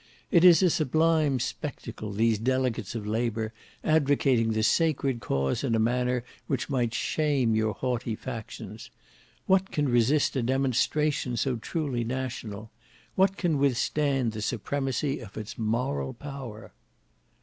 [0.31, 3.53] It is a sublime spectacle, these delegates of labour
[3.83, 8.89] advocating the sacred cause in a manner which might shame your haughty factions.
[9.45, 12.71] What can resist a demonstration so truly national!
[13.13, 16.73] What can withstand the supremacy of its moral power!"